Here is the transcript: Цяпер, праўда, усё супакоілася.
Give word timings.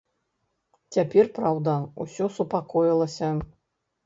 Цяпер, 0.97 1.29
праўда, 1.37 1.75
усё 2.07 2.31
супакоілася. 2.39 3.31